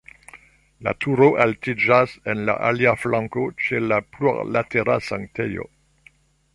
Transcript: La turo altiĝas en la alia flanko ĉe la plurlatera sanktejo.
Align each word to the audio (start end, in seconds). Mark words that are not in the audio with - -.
La 0.85 0.93
turo 1.05 1.27
altiĝas 1.45 2.17
en 2.33 2.41
la 2.49 2.57
alia 2.71 2.95
flanko 3.03 3.47
ĉe 3.67 3.85
la 3.93 4.03
plurlatera 4.17 5.01
sanktejo. 5.13 5.73